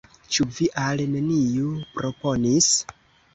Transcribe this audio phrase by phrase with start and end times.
[0.35, 1.69] Ĉu vi al neniu
[1.99, 2.73] proponis?